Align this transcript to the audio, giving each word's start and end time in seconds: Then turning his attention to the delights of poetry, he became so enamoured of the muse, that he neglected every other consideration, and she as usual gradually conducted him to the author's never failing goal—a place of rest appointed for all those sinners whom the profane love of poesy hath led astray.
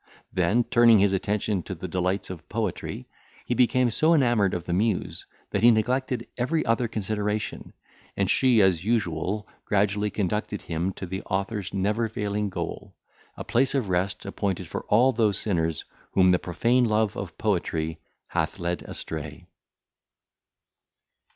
Then 0.33 0.63
turning 0.63 0.97
his 0.97 1.13
attention 1.13 1.61
to 1.61 1.75
the 1.75 1.87
delights 1.87 2.31
of 2.31 2.49
poetry, 2.49 3.07
he 3.45 3.53
became 3.53 3.91
so 3.91 4.15
enamoured 4.15 4.55
of 4.55 4.65
the 4.65 4.73
muse, 4.73 5.27
that 5.51 5.61
he 5.61 5.69
neglected 5.69 6.25
every 6.39 6.65
other 6.65 6.87
consideration, 6.87 7.73
and 8.17 8.27
she 8.27 8.63
as 8.63 8.83
usual 8.83 9.47
gradually 9.63 10.09
conducted 10.09 10.63
him 10.63 10.91
to 10.93 11.05
the 11.05 11.21
author's 11.21 11.71
never 11.71 12.09
failing 12.09 12.49
goal—a 12.49 13.43
place 13.43 13.75
of 13.75 13.89
rest 13.89 14.25
appointed 14.25 14.67
for 14.67 14.85
all 14.85 15.11
those 15.11 15.37
sinners 15.37 15.85
whom 16.13 16.31
the 16.31 16.39
profane 16.39 16.85
love 16.85 17.15
of 17.15 17.37
poesy 17.37 17.99
hath 18.29 18.57
led 18.57 18.81
astray. 18.81 19.45